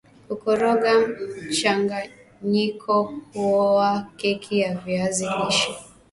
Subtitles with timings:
[0.27, 0.91] kukoroga
[1.49, 5.71] mchanganyiko huowa keki ya viazi lishe